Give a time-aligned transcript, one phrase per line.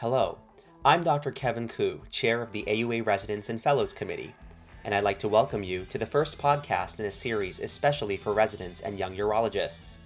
[0.00, 0.38] Hello,
[0.82, 1.30] I'm Dr.
[1.30, 4.34] Kevin Koo, Chair of the AUA Residents and Fellows Committee,
[4.82, 8.32] and I'd like to welcome you to the first podcast in a series especially for
[8.32, 9.98] residents and young urologists.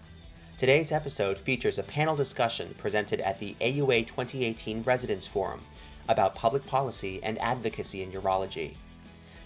[0.59, 5.61] Today's episode features a panel discussion presented at the AUA 2018 Residents Forum
[6.09, 8.75] about public policy and advocacy in urology.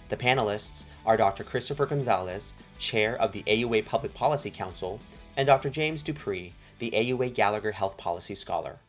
[0.09, 1.43] The panelists are Dr.
[1.43, 4.99] Christopher Gonzalez, Chair of the AUA Public Policy Council,
[5.37, 5.69] and Dr.
[5.69, 8.79] James Dupree, the AUA Gallagher Health Policy Scholar.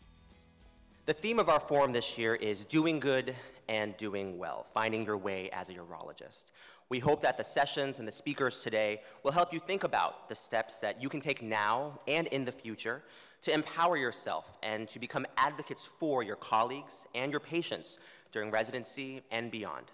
[1.06, 3.34] The theme of our forum this year is doing good
[3.68, 6.46] and doing well, finding your way as a urologist.
[6.90, 10.34] We hope that the sessions and the speakers today will help you think about the
[10.34, 13.02] steps that you can take now and in the future
[13.42, 17.98] to empower yourself and to become advocates for your colleagues and your patients
[18.30, 19.86] during residency and beyond.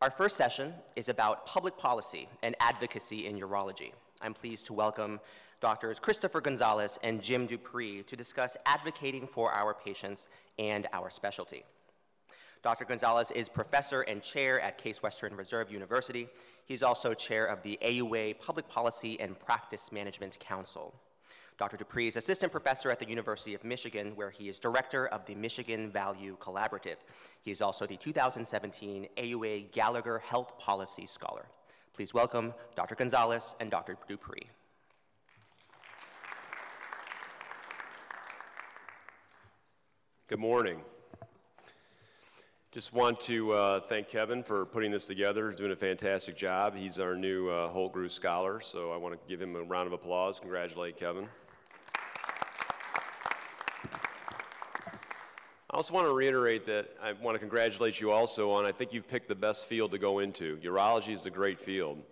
[0.00, 3.92] Our first session is about public policy and advocacy in urology.
[4.22, 5.20] I'm pleased to welcome
[5.64, 11.64] Doctors Christopher Gonzalez and Jim Dupree to discuss advocating for our patients and our specialty.
[12.62, 12.84] Dr.
[12.84, 16.28] Gonzalez is professor and chair at Case Western Reserve University.
[16.66, 20.94] He's also chair of the AUA Public Policy and Practice Management Council.
[21.56, 21.78] Dr.
[21.78, 25.34] Dupree is assistant professor at the University of Michigan, where he is director of the
[25.34, 26.96] Michigan Value Collaborative.
[27.40, 31.46] He is also the 2017 AUA Gallagher Health Policy Scholar.
[31.94, 32.94] Please welcome Dr.
[32.94, 33.96] Gonzalez and Dr.
[34.06, 34.50] Dupree.
[40.26, 40.80] Good morning.
[42.72, 45.50] Just want to uh, thank Kevin for putting this together.
[45.50, 46.74] He's doing a fantastic job.
[46.74, 49.92] He's our new uh, Holtgrewe Scholar, so I want to give him a round of
[49.92, 50.40] applause.
[50.40, 51.28] Congratulate Kevin.
[53.92, 58.94] I also want to reiterate that I want to congratulate you also on I think
[58.94, 60.56] you've picked the best field to go into.
[60.64, 62.02] Urology is a great field.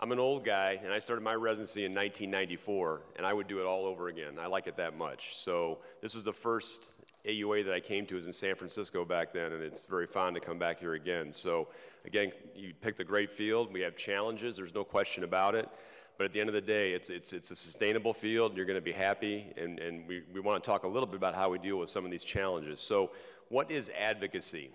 [0.00, 3.60] I'm an old guy, and I started my residency in 1994, and I would do
[3.60, 4.38] it all over again.
[4.40, 5.36] I like it that much.
[5.36, 6.92] So this is the first
[7.28, 10.32] AUA that I came to was in San Francisco back then, and it's very fun
[10.34, 11.32] to come back here again.
[11.32, 11.68] So
[12.06, 13.72] again, you picked a great field.
[13.72, 14.56] We have challenges.
[14.56, 15.68] There's no question about it.
[16.16, 18.56] But at the end of the day, it's, it's, it's a sustainable field.
[18.56, 19.46] You're going to be happy.
[19.56, 21.90] And, and we, we want to talk a little bit about how we deal with
[21.90, 22.80] some of these challenges.
[22.80, 23.12] So,
[23.50, 24.70] what is advocacy?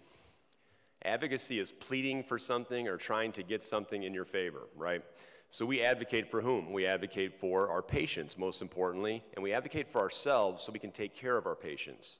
[1.03, 5.03] Advocacy is pleading for something or trying to get something in your favor, right?
[5.50, 6.72] So, we advocate for whom?
[6.72, 10.91] We advocate for our patients, most importantly, and we advocate for ourselves so we can
[10.91, 12.19] take care of our patients.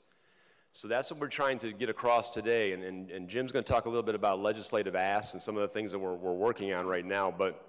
[0.76, 2.74] So that's what we're trying to get across today.
[2.74, 5.56] And, and, and Jim's going to talk a little bit about legislative asks and some
[5.56, 7.30] of the things that we're, we're working on right now.
[7.30, 7.64] But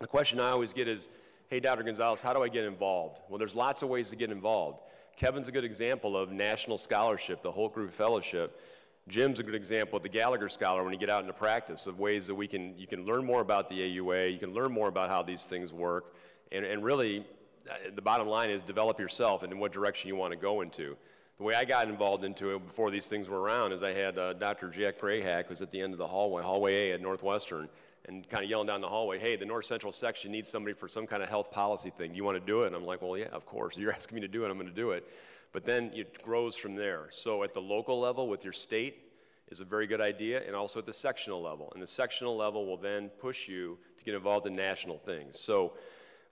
[0.00, 1.08] the question I always get is,
[1.50, 1.84] hey, Dr.
[1.84, 3.22] Gonzalez, how do I get involved?
[3.28, 4.80] Well, there's lots of ways to get involved.
[5.16, 8.60] Kevin's a good example of national scholarship, the Holtgrewe Fellowship.
[9.06, 12.00] Jim's a good example of the Gallagher Scholar when you get out into practice of
[12.00, 14.88] ways that we can, you can learn more about the AUA, you can learn more
[14.88, 16.16] about how these things work,
[16.50, 17.24] and, and really,
[17.70, 20.60] uh, the bottom line is develop yourself and in what direction you want to go
[20.60, 20.96] into.
[21.38, 24.18] The way I got involved into it before these things were around is I had
[24.18, 24.70] uh, Dr.
[24.70, 27.68] Jack Grayhack, was at the end of the hallway, hallway A at Northwestern,
[28.06, 30.88] and kind of yelling down the hallway, hey, the North Central section needs somebody for
[30.88, 32.10] some kind of health policy thing.
[32.10, 32.66] Do you want to do it?
[32.68, 33.76] And I'm like, well, yeah, of course.
[33.76, 35.06] You're asking me to do it, I'm going to do it.
[35.52, 37.06] But then it grows from there.
[37.10, 39.04] So at the local level with your state
[39.48, 41.70] is a very good idea, and also at the sectional level.
[41.72, 45.38] And the sectional level will then push you to get involved in national things.
[45.38, 45.74] So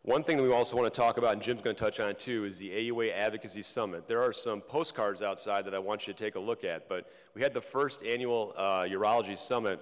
[0.07, 2.15] one thing that we also want to talk about, and Jim's going to touch on
[2.15, 4.09] too, is the AUA Advocacy Summit.
[4.09, 7.11] There are some postcards outside that I want you to take a look at, but
[7.35, 9.81] we had the first annual uh, Urology Summit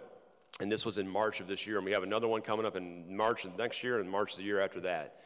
[0.61, 2.77] and this was in March of this year, and we have another one coming up
[2.77, 5.17] in March of next year and March of the year after that.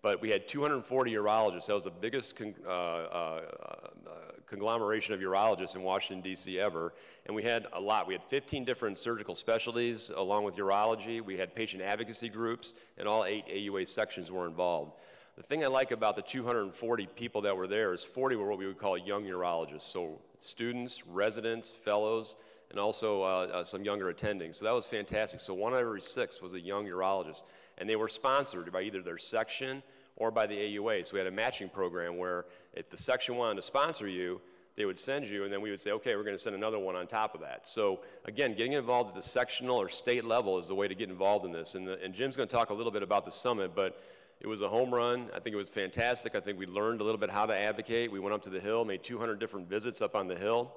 [0.00, 1.66] But we had 240 urologists.
[1.66, 4.10] That was the biggest con- uh, uh, uh,
[4.48, 6.58] conglomeration of urologists in Washington, D.C.
[6.58, 6.92] ever.
[7.26, 8.06] And we had a lot.
[8.06, 11.20] We had 15 different surgical specialties along with urology.
[11.20, 14.92] We had patient advocacy groups, and all eight AUA sections were involved.
[15.36, 18.58] The thing I like about the 240 people that were there is 40 were what
[18.58, 19.82] we would call young urologists.
[19.82, 22.36] So students, residents, fellows,
[22.70, 24.52] and also uh, uh, some younger attending.
[24.52, 25.40] So that was fantastic.
[25.40, 27.44] So one out of every six was a young urologist.
[27.78, 29.82] And they were sponsored by either their section
[30.18, 31.06] or by the AUA.
[31.06, 32.44] So we had a matching program where
[32.74, 34.40] if the section wanted to sponsor you,
[34.76, 36.78] they would send you, and then we would say, okay, we're going to send another
[36.78, 37.66] one on top of that.
[37.66, 41.08] So again, getting involved at the sectional or state level is the way to get
[41.08, 41.74] involved in this.
[41.74, 44.00] And, the, and Jim's going to talk a little bit about the summit, but
[44.40, 45.30] it was a home run.
[45.34, 46.36] I think it was fantastic.
[46.36, 48.12] I think we learned a little bit how to advocate.
[48.12, 50.72] We went up to the Hill, made 200 different visits up on the Hill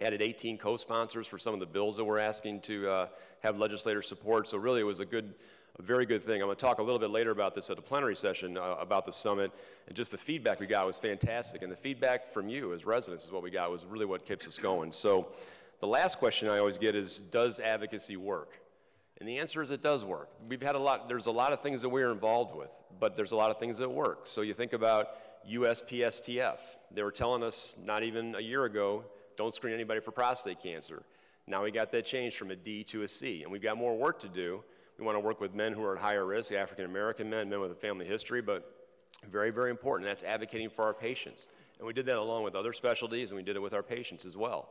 [0.00, 3.06] added 18 co-sponsors for some of the bills that we're asking to uh,
[3.40, 4.48] have legislator support.
[4.48, 5.34] So really, it was a good,
[5.78, 6.40] a very good thing.
[6.40, 8.76] I'm going to talk a little bit later about this at a plenary session uh,
[8.78, 9.50] about the summit,
[9.88, 11.62] and just the feedback we got was fantastic.
[11.62, 14.46] And the feedback from you as residents is what we got was really what keeps
[14.46, 14.92] us going.
[14.92, 15.28] So
[15.80, 18.60] the last question I always get is, does advocacy work?
[19.18, 20.28] And the answer is it does work.
[20.48, 23.32] We've had a lot, there's a lot of things that we're involved with, but there's
[23.32, 24.26] a lot of things that work.
[24.26, 25.08] So you think about
[25.48, 26.58] USPSTF.
[26.90, 29.04] They were telling us not even a year ago,
[29.36, 31.02] don't screen anybody for prostate cancer.
[31.46, 33.96] Now we got that changed from a D to a C, and we've got more
[33.96, 34.64] work to do.
[34.98, 37.60] We want to work with men who are at higher risk, African American men, men
[37.60, 38.70] with a family history, but
[39.30, 40.08] very, very important.
[40.08, 41.48] That's advocating for our patients.
[41.78, 44.24] And we did that along with other specialties, and we did it with our patients
[44.24, 44.70] as well.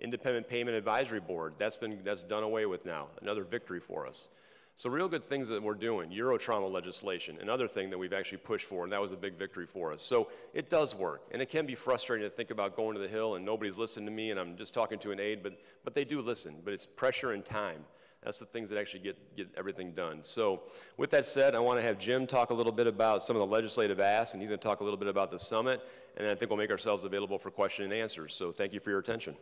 [0.00, 3.08] Independent Payment Advisory Board, that's been that's done away with now.
[3.20, 4.28] Another victory for us.
[4.76, 8.66] So real good things that we're doing, urotrauma legislation, another thing that we've actually pushed
[8.66, 10.02] for, and that was a big victory for us.
[10.02, 13.06] So it does work, and it can be frustrating to think about going to the
[13.06, 15.94] Hill and nobody's listening to me, and I'm just talking to an aide, but but
[15.94, 16.56] they do listen.
[16.64, 17.84] But it's pressure and time.
[18.24, 20.20] That's the things that actually get, get everything done.
[20.22, 20.62] So,
[20.96, 23.40] with that said, I want to have Jim talk a little bit about some of
[23.40, 25.86] the legislative asks, and he's going to talk a little bit about the summit,
[26.16, 28.34] and I think we'll make ourselves available for question and answers.
[28.34, 29.36] So, thank you for your attention.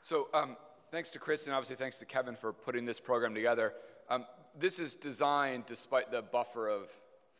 [0.00, 0.56] So, um,
[0.90, 3.74] thanks to Chris, and obviously thanks to Kevin for putting this program together.
[4.08, 4.24] Um,
[4.58, 6.90] this is designed, despite the buffer of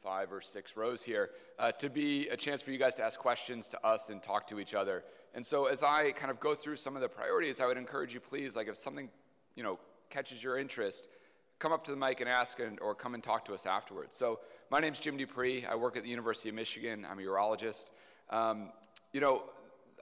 [0.03, 3.19] five or six rows here, uh, to be a chance for you guys to ask
[3.19, 5.03] questions to us and talk to each other.
[5.35, 8.12] And so as I kind of go through some of the priorities, I would encourage
[8.15, 9.09] you, please, like if something,
[9.55, 9.79] you know,
[10.09, 11.09] catches your interest,
[11.59, 14.17] come up to the mic and ask and, or come and talk to us afterwards.
[14.17, 14.41] So
[14.71, 15.65] my name's Jim Dupree.
[15.65, 17.06] I work at the University of Michigan.
[17.09, 17.93] I'm a urologist.
[18.31, 18.73] Um,
[19.12, 19.44] you know,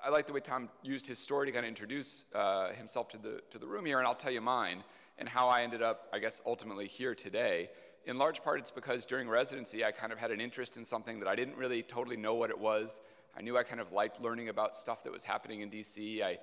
[0.05, 3.19] I like the way Tom used his story to kind of introduce uh, himself to
[3.19, 4.85] the, to the room here, and I'll tell you mine
[5.19, 7.71] and how I ended up, I guess, ultimately here today.
[8.05, 11.19] In large part, it's because during residency, I kind of had an interest in something
[11.19, 13.01] that I didn't really totally know what it was.
[13.37, 16.23] I knew I kind of liked learning about stuff that was happening in DC.
[16.23, 16.39] I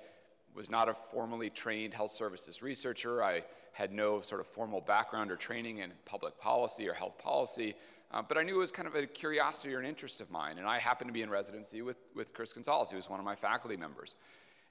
[0.54, 3.22] was not a formally trained health services researcher.
[3.22, 7.74] I had no sort of formal background or training in public policy or health policy.
[8.10, 10.58] Uh, but I knew it was kind of a curiosity or an interest of mine.
[10.58, 13.26] And I happened to be in residency with, with Chris Gonzalez, who was one of
[13.26, 14.14] my faculty members.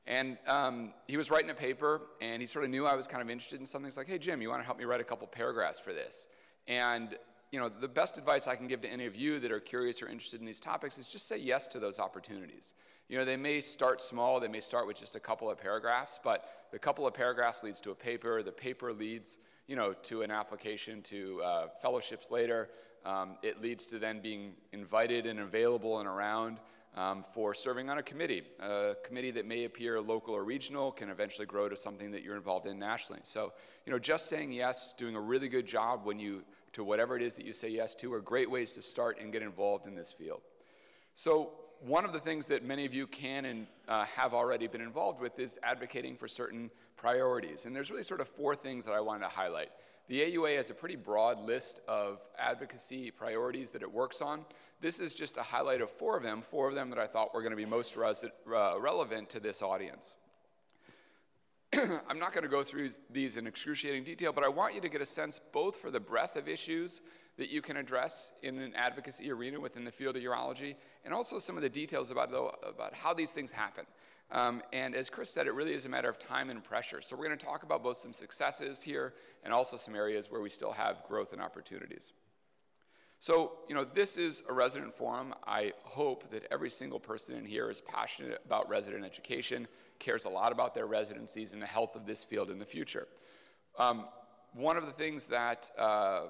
[0.07, 3.21] And um, he was writing a paper, and he sort of knew I was kind
[3.21, 3.87] of interested in something.
[3.87, 6.27] He's like, hey, Jim, you want to help me write a couple paragraphs for this?
[6.67, 7.17] And
[7.55, 10.01] you know, the best advice I can give to any of you that are curious
[10.01, 12.73] or interested in these topics is just say yes to those opportunities.
[13.07, 16.19] You know, they may start small, they may start with just a couple of paragraphs,
[16.21, 19.37] but the couple of paragraphs leads to a paper, the paper leads,
[19.67, 22.67] you know, to an application to uh, fellowships later.
[23.05, 26.59] Um, it leads to then being invited and available and around
[26.97, 28.43] um, for serving on a committee.
[28.59, 32.35] A committee that may appear local or regional can eventually grow to something that you're
[32.35, 33.21] involved in nationally.
[33.23, 33.53] So,
[33.85, 36.43] you know, just saying yes, doing a really good job when you
[36.75, 39.31] to whatever it is that you say yes to are great ways to start and
[39.31, 40.41] get involved in this field.
[41.15, 41.51] So,
[41.81, 45.19] one of the things that many of you can and uh, have already been involved
[45.19, 47.65] with is advocating for certain priorities.
[47.65, 49.69] And there's really sort of four things that I wanted to highlight.
[50.07, 54.45] The AUA has a pretty broad list of advocacy priorities that it works on.
[54.81, 57.33] This is just a highlight of four of them, four of them that I thought
[57.33, 60.15] were going to be most res- uh, relevant to this audience.
[62.09, 64.89] I'm not going to go through these in excruciating detail, but I want you to
[64.89, 67.01] get a sense both for the breadth of issues
[67.37, 71.37] that you can address in an advocacy arena within the field of urology, and also
[71.37, 72.29] some of the details about,
[72.67, 73.85] about how these things happen.
[74.31, 77.01] Um, and as Chris said, it really is a matter of time and pressure.
[77.01, 79.13] So we're going to talk about both some successes here
[79.43, 82.13] and also some areas where we still have growth and opportunities.
[83.19, 85.33] So, you know, this is a resident forum.
[85.47, 89.67] I hope that every single person in here is passionate about resident education,
[89.99, 93.07] cares a lot about their residencies and the health of this field in the future.
[93.79, 94.05] Um,
[94.53, 96.27] one of the things that uh, uh,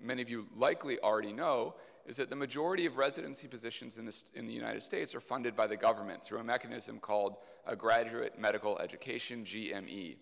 [0.00, 1.74] many of you likely already know
[2.06, 5.54] is that the majority of residency positions in, this, in, the United States are funded
[5.54, 10.16] by the government through a mechanism called a Graduate Medical Education, GME.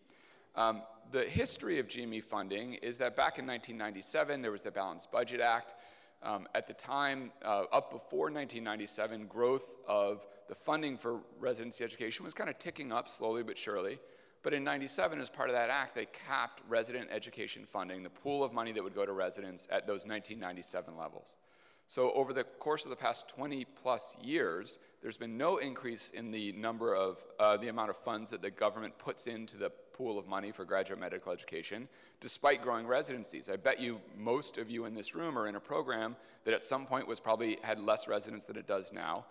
[0.57, 0.83] Um,
[1.13, 5.41] the history of GME funding is that back in 1997, there was the Balanced Budget
[5.41, 5.75] Act.
[6.23, 12.25] Um, at the time, uh, up before 1997, growth of the funding for residency education
[12.25, 13.99] was kind of ticking up slowly but surely.
[14.43, 18.45] But in 97, as part of that act, they capped resident education funding, the pool
[18.45, 21.37] of money that would go to residents at those 1997 levels.
[21.89, 26.33] So over the course of the past 20 plus years, there's been no increase in
[26.33, 30.19] the number of, uh, the amount of funds that the government puts into the pool
[30.19, 31.89] of money for graduate medical education,
[32.21, 33.49] despite growing residencies.
[33.49, 36.63] I bet you most of you in this room are in a program that at
[36.63, 39.25] some point was probably had less residents than it does now.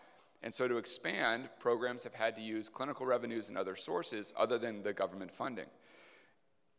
[0.43, 4.57] And so to expand, programs have had to use clinical revenues and other sources other
[4.57, 5.67] than the government funding.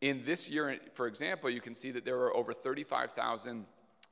[0.01, 3.65] In this year, for example, you can see that there are over 35,000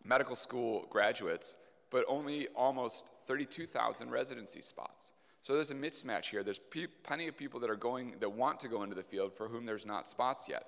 [0.04, 1.58] medical school graduates,
[1.92, 5.12] but only almost 32,000 residency spots.
[5.46, 6.44] So there's a mismatch here.
[6.44, 9.32] There's pe- plenty of people that are going, that want to go into the field
[9.32, 10.66] for whom there's not spots yet.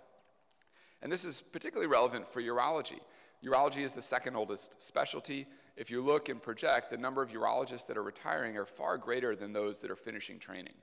[1.02, 3.00] And this is particularly relevant for urology.
[3.44, 5.48] Urology is the second oldest specialty.
[5.78, 9.36] If you look and project, the number of urologists that are retiring are far greater
[9.36, 10.76] than those that are finishing training.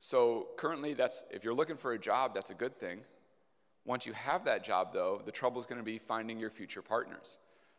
[0.00, 3.02] So currently, that's if you're looking for a job, that's a good thing.
[3.84, 6.82] Once you have that job, though, the trouble is going to be finding your future
[6.82, 7.38] partners.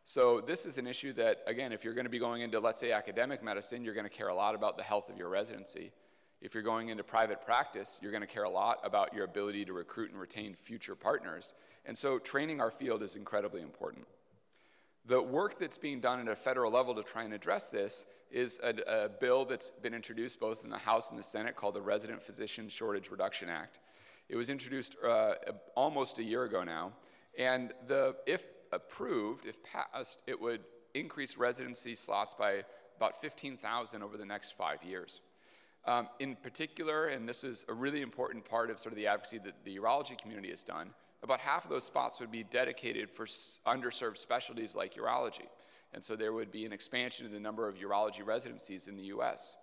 [0.10, 2.80] So this is an issue that, again, if you're going to be going into, let's
[2.80, 5.92] say, academic medicine, you're going to care a lot about the health of your residency.
[6.40, 9.66] If you're going into private practice, you're going to care a lot about your ability
[9.66, 11.54] to recruit and retain future partners.
[11.86, 14.08] And so training our field is incredibly important.
[15.06, 18.62] The work that's being done at a federal level to try and address this is
[18.64, 21.82] a, a, bill that's been introduced both in the House and the Senate called the
[21.82, 23.80] Resident Physician Shortage Reduction Act.
[24.30, 25.34] It was introduced uh,
[25.76, 26.94] almost a year ago now,
[27.38, 30.62] and the, if approved, if passed, it would
[30.94, 32.64] increase residency slots by
[32.96, 35.22] about 15,000 over the next five years.
[35.86, 39.38] Um, in particular, and this is a really important part of sort of the advocacy
[39.40, 40.90] that the urology community has done,
[41.24, 45.48] about half of those spots would be dedicated for underserved specialties like urology.
[45.94, 49.04] And so there would be an expansion in the number of urology residencies in the
[49.04, 49.56] US.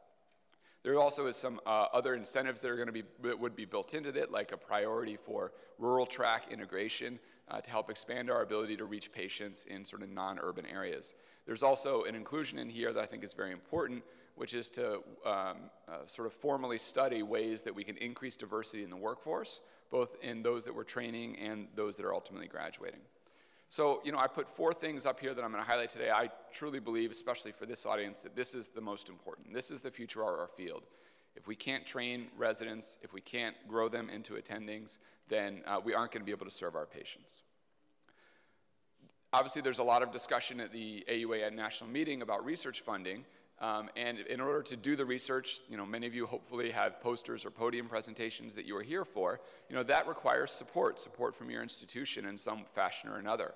[0.84, 3.64] There also is some uh, other incentives that are going to be that would be
[3.64, 8.42] built into it, like a priority for rural track integration uh, to help expand our
[8.42, 11.14] ability to reach patients in sort of non-urban areas.
[11.46, 14.04] There's also an inclusion in here that I think is very important,
[14.36, 15.56] which is to um,
[15.88, 19.60] uh, sort of formally study ways that we can increase diversity in the workforce
[19.94, 22.98] both in those that we're training and those that are ultimately graduating.
[23.68, 26.10] So, you know, I put four things up here that I'm going to highlight today.
[26.10, 29.52] I truly believe, especially for this audience, that this is the most important.
[29.52, 30.84] This is the future of our field.
[31.36, 35.94] If we can't train residents, if we can't grow them into attendings, then uh, we
[35.94, 37.42] aren't going to be able to serve our patients.
[39.32, 43.24] Obviously, there's a lot of discussion at the AUA national meeting about research funding,
[43.60, 47.00] um, and in order to do the research, you know, many of you hopefully have
[47.00, 49.40] posters or podium presentations that you are here for.
[49.68, 53.54] You know, that requires support, support from your institution in some fashion or another.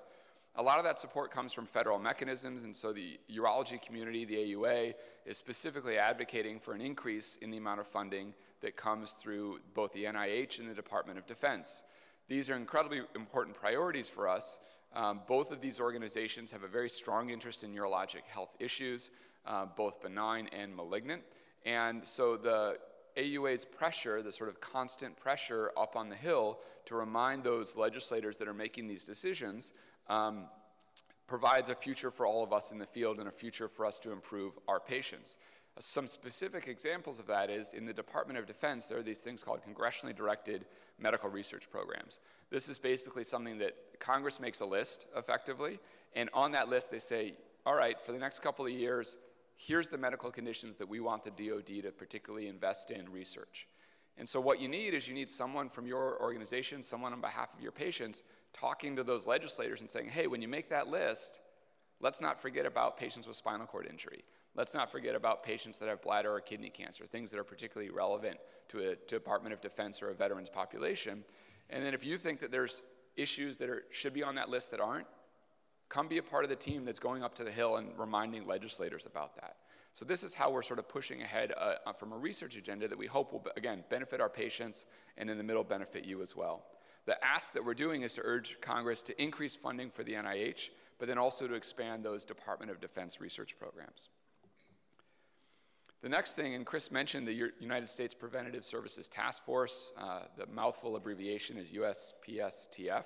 [0.55, 4.35] A lot of that support comes from federal mechanisms, and so the urology community, the
[4.35, 4.93] AUA,
[5.25, 9.93] is specifically advocating for an increase in the amount of funding that comes through both
[9.93, 11.83] the NIH and the Department of Defense.
[12.27, 14.59] These are incredibly important priorities for us.
[14.95, 19.11] Um, both of these organizations have a very strong interest in urologic health issues
[19.45, 21.23] uh, both benign and malignant.
[21.65, 22.77] And so the
[23.17, 28.37] AUA's pressure, the sort of constant pressure up on the Hill to remind those legislators
[28.37, 29.73] that are making these decisions,
[30.07, 30.47] um,
[31.27, 33.99] provides a future for all of us in the field and a future for us
[33.99, 35.37] to improve our patients.
[35.79, 39.43] Some specific examples of that is in the Department of Defense, there are these things
[39.43, 40.65] called congressionally directed
[40.97, 42.19] medical research programs.
[42.49, 45.79] This is basically something that Congress makes a list effectively,
[46.13, 47.33] and on that list they say,
[47.65, 49.17] all right, for the next couple of years,
[49.57, 53.67] here's the medical conditions that we want the DoD to particularly invest in research.
[54.17, 57.53] And so, what you need is you need someone from your organization, someone on behalf
[57.53, 61.39] of your patients, talking to those legislators and saying, hey, when you make that list,
[62.01, 64.23] let's not forget about patients with spinal cord injury.
[64.55, 67.91] Let's not forget about patients that have bladder or kidney cancer, things that are particularly
[67.91, 68.37] relevant
[68.69, 71.23] to a Department of Defense or a veterans population.
[71.69, 72.81] And then, if you think that there's
[73.19, 75.07] issues that are, should be on that list that aren't,
[75.89, 78.45] Come be a part of the team that's going up to the Hill and reminding
[78.45, 79.57] legislators about that.
[79.95, 82.87] So, this is how we're sort of pushing ahead uh, uh, from a research agenda
[82.87, 84.85] that we hope will, again, benefit our patients
[85.17, 86.63] and in the middle benefit you as well.
[87.07, 90.69] The ask that we're doing is to urge Congress to increase funding for the NIH,
[90.99, 94.09] but then also to expand those Department of Defense research programs.
[96.01, 100.45] The next thing, and Chris mentioned the United States Preventative Services Task Force, uh, the
[100.47, 103.03] mouthful abbreviation is USPSTF.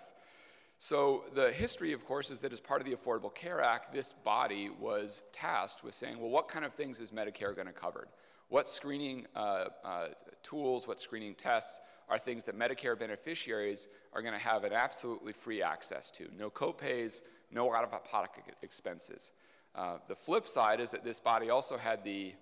[0.78, 4.14] So, the history, of course, is that as part of the Affordable Care Act, this
[4.14, 8.08] body was tasked with saying, well, what kind of things is Medicare going to cover?
[8.50, 10.08] What screening uh, uh,
[10.44, 15.34] tools, what screening tests are things that Medicare beneficiaries are going to have an absolutely
[15.34, 16.28] free access to?
[16.38, 19.32] No copays, no out of pocket expenses.
[19.74, 22.34] Uh, the flip side is that this body also had the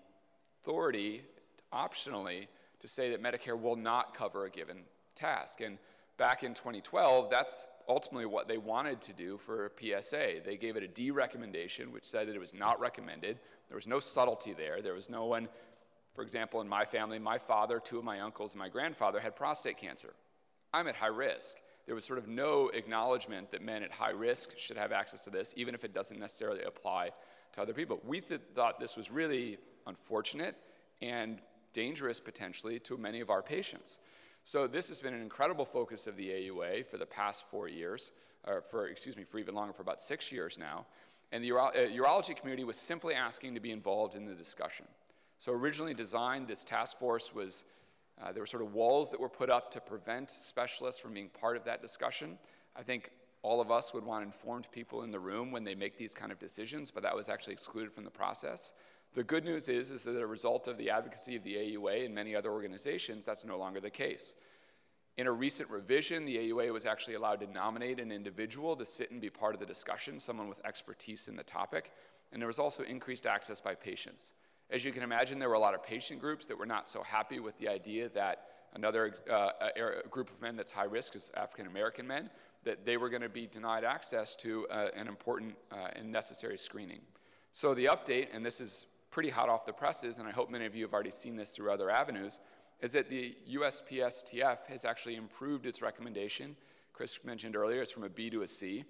[0.62, 1.24] authority,
[1.74, 2.48] optionally,
[2.80, 4.84] to say that Medicare will not cover a given
[5.16, 5.62] task.
[5.62, 5.78] And
[6.18, 10.42] back in 2012, that's ultimately what they wanted to do for PSA.
[10.46, 13.40] They gave it a D recommendation, which said that it was not recommended.
[13.70, 14.82] There was no subtlety there.
[14.82, 15.48] There was no one,
[16.14, 19.36] for example, in my family, my father, two of my uncles, and my grandfather had
[19.36, 20.14] prostate cancer.
[20.74, 21.58] I'm at high risk.
[21.86, 25.30] There was sort of no acknowledgement that men at high risk should have access to
[25.32, 27.10] this, even if it doesn't necessarily apply
[27.54, 28.00] to other people.
[28.06, 30.56] We th- thought this was really unfortunate
[31.02, 31.40] and
[31.74, 34.00] dangerous potentially to many of our patients.
[34.44, 38.12] So this has been an incredible focus of the AUA for the past four years,
[38.46, 40.86] or for, excuse me, for even longer, for about six years now.
[41.32, 44.86] And the uro- uh, urology community was simply asking to be involved in the discussion.
[45.38, 47.64] So originally designed, this task force was,
[48.22, 51.30] uh, there were sort of walls that were put up to prevent specialists from being
[51.30, 52.38] part of that discussion.
[52.76, 53.12] I think
[53.44, 56.32] all of us would want informed people in the room when they make these kind
[56.32, 58.74] of decisions, but that was actually excluded from the process.
[59.14, 62.06] The good news is, is that as a result of the advocacy of the AUA
[62.06, 64.36] and many other organizations, that's no longer the case.
[65.18, 69.12] In a recent revision, the AUA was actually allowed to nominate an individual to sit
[69.12, 71.92] and be part of the discussion, someone with expertise in the topic,
[72.32, 74.32] and there was also increased access by patients.
[74.70, 77.04] As you can imagine, there were a lot of patient groups that were not so
[77.04, 79.50] happy with the idea that another uh,
[80.10, 82.30] group of men that's high risk is African American men,
[82.64, 86.58] that they were going to be denied access to uh, an important uh, and necessary
[86.58, 87.02] screening.
[87.52, 90.66] So the update, and this is pretty hot off the presses, and I hope many
[90.66, 92.40] of you have already seen this through other avenues,
[92.82, 96.56] is that the USPSTF has actually improved its recommendation.
[96.94, 98.86] Chris mentioned earlier, it's from a B to a C.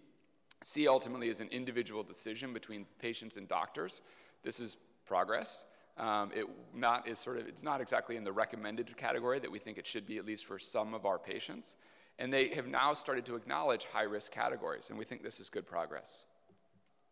[0.64, 4.02] C ultimately is an individual decision between patients and doctors.
[4.44, 5.66] This is progress.
[5.98, 9.60] Um, it not is sort of it's not exactly in the recommended category that we
[9.60, 11.76] think it should be at least for some of our patients.
[12.18, 15.50] And they have now started to acknowledge high risk categories, and we think this is
[15.50, 16.26] good progress.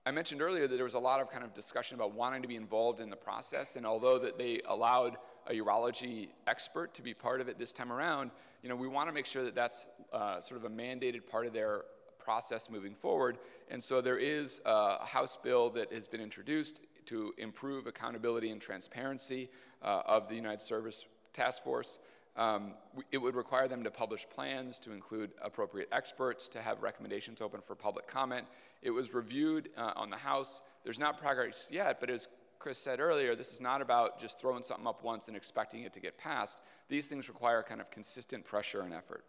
[0.06, 2.48] I mentioned earlier that there was a lot of kind of discussion about wanting to
[2.48, 7.14] be involved in the process, and although that they allowed a urology expert to be
[7.14, 8.32] part of it this time around,
[8.64, 11.46] you know, we want to make sure that that's uh, sort of a mandated part
[11.46, 11.84] of their
[12.18, 13.40] process moving forward.
[13.70, 18.62] And so there is a House bill that has been introduced to improve accountability and
[18.62, 19.50] transparency
[19.82, 22.00] uh, of the United Service Task Force.
[22.36, 22.74] Um,
[23.12, 27.60] it would require them to publish plans to include appropriate experts, to have recommendations open
[27.62, 28.46] for public comment.
[28.82, 30.62] It was reviewed uh, on the House.
[30.84, 32.28] There's not progress yet, but as
[32.60, 35.94] Chris said earlier, this is not about just throwing something up once and expecting it
[35.94, 36.62] to get passed.
[36.90, 39.24] These things require kind of consistent pressure and effort.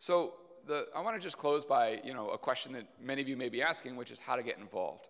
[0.00, 0.34] So
[0.66, 3.36] the, I want to just close by you know, a question that many of you
[3.36, 5.08] may be asking, which is how to get involved.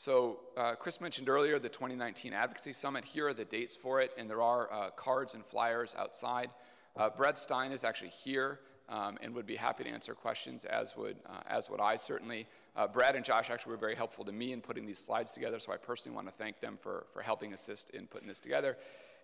[0.00, 3.04] So uh, Chris mentioned earlier the 2019 Advocacy Summit.
[3.04, 6.48] Here are the dates for it, and there are uh, cards and flyers outside.
[6.96, 10.96] Uh, Brett Stein is actually here um, and would be happy to answer questions, as
[10.96, 12.46] would, uh, as would I certainly.
[12.74, 15.58] Uh, Brad and Josh actually were very helpful to me in putting these slides together,
[15.58, 18.78] so I personally want to thank them for, for helping assist in putting this together.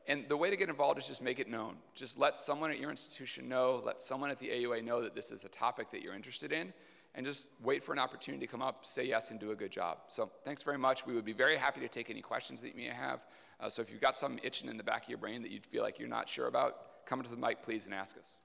[0.07, 1.77] And the way to get involved is just make it known.
[1.95, 5.31] Just let someone at your institution know, let someone at the AUA know that this
[5.31, 6.75] is a topic that you're interested in,
[7.17, 9.73] and just wait for an opportunity to come up, say yes, and do a good
[9.73, 9.99] job.
[10.09, 11.07] So thanks very much.
[11.07, 13.21] We would be very happy to take any questions that you may have.
[13.59, 15.61] Uh, so if you've got something itching in the back of your brain that you
[15.61, 18.37] feel like you're not sure about, come to the mic, please, and ask us.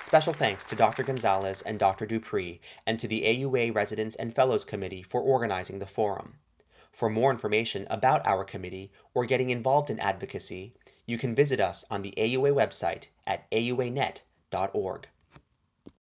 [0.00, 1.04] Special thanks to Dr.
[1.04, 2.04] Gonzalez and Dr.
[2.04, 6.34] Dupree, and to the AUA Residents and Fellows Committee for organizing the forum.
[6.92, 10.74] For more information about our committee or getting involved in advocacy,
[11.06, 15.08] you can visit us on the AUA website at auanet.org.